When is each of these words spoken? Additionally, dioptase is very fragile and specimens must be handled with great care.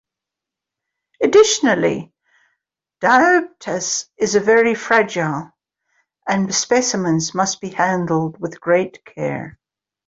Additionally, 1.21 2.11
dioptase 3.01 4.09
is 4.17 4.33
very 4.33 4.73
fragile 4.73 5.51
and 6.27 6.55
specimens 6.55 7.35
must 7.35 7.61
be 7.61 7.69
handled 7.69 8.39
with 8.39 8.59
great 8.59 9.05
care. 9.05 9.59